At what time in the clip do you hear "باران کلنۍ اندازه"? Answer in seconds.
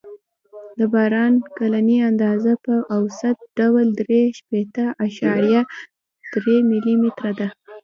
0.93-2.53